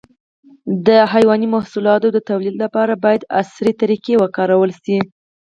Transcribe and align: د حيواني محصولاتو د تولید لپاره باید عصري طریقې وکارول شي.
د 0.87 0.89
حيواني 1.13 1.47
محصولاتو 1.55 2.07
د 2.11 2.17
تولید 2.29 2.55
لپاره 2.63 2.93
باید 3.03 3.21
عصري 3.39 3.71
طریقې 3.81 4.13
وکارول 4.17 4.71
شي. 4.83 4.97